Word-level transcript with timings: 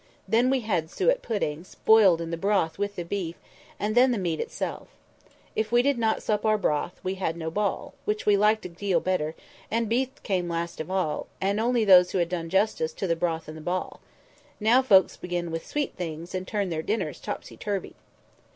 Then 0.27 0.49
we 0.49 0.61
had 0.61 0.89
suet 0.89 1.21
puddings, 1.21 1.75
boiled 1.85 2.21
in 2.21 2.31
the 2.31 2.35
broth 2.35 2.79
with 2.79 2.95
the 2.95 3.03
beef: 3.05 3.35
and 3.79 3.93
then 3.93 4.09
the 4.09 4.17
meat 4.17 4.39
itself. 4.39 4.87
If 5.55 5.71
we 5.71 5.83
did 5.83 5.99
not 5.99 6.23
sup 6.23 6.43
our 6.43 6.57
broth, 6.57 6.99
we 7.03 7.13
had 7.21 7.37
no 7.37 7.51
ball, 7.51 7.93
which 8.05 8.25
we 8.25 8.35
liked 8.35 8.65
a 8.65 8.69
deal 8.69 8.99
better; 8.99 9.35
and 9.69 9.85
the 9.85 9.89
beef 9.89 10.23
came 10.23 10.49
last 10.49 10.81
of 10.81 10.89
all, 10.89 11.27
and 11.39 11.59
only 11.59 11.85
those 11.85 12.07
had 12.07 12.09
it 12.09 12.11
who 12.13 12.17
had 12.17 12.29
done 12.29 12.49
justice 12.49 12.93
to 12.93 13.05
the 13.05 13.15
broth 13.15 13.47
and 13.47 13.55
the 13.55 13.61
ball. 13.61 13.99
Now 14.59 14.81
folks 14.81 15.17
begin 15.17 15.51
with 15.51 15.67
sweet 15.67 15.95
things, 15.95 16.33
and 16.33 16.47
turn 16.47 16.71
their 16.71 16.81
dinners 16.81 17.19
topsy 17.19 17.55
turvy." 17.55 17.93